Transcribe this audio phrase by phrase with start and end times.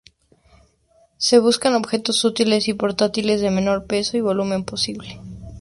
[1.17, 5.19] Se buscan objetos útiles y portátiles, del menor peso y volumen posible.